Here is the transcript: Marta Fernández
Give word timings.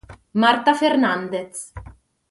Marta 0.43 0.73
Fernández 0.73 1.73